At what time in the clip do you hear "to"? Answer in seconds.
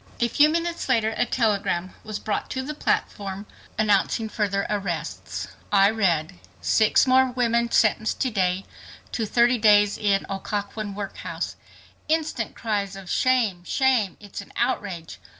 2.49-2.63, 8.21-8.31, 9.11-9.27